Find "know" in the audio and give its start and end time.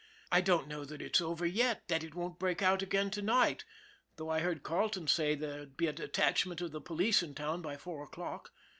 0.67-0.83